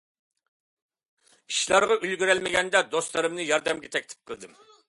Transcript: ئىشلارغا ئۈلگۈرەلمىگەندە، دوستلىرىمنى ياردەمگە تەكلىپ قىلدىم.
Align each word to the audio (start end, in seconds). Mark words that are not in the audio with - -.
ئىشلارغا 1.53 1.99
ئۈلگۈرەلمىگەندە، 1.99 2.85
دوستلىرىمنى 2.97 3.49
ياردەمگە 3.53 3.97
تەكلىپ 3.99 4.33
قىلدىم. 4.35 4.61